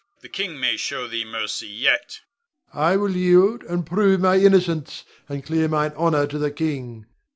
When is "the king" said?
0.21-0.59, 6.39-7.05